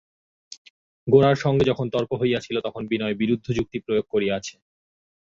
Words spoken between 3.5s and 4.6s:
যুক্তি প্রয়োগ করিয়াছে।